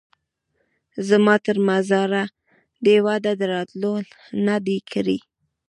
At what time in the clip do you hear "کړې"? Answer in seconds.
4.91-5.17